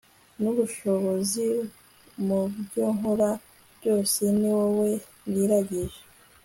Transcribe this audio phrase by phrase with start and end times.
[0.39, 1.47] n ubushishozi,
[2.25, 3.29] mu byo nkora
[3.77, 4.89] byose, ni wowe
[5.31, 5.99] niragije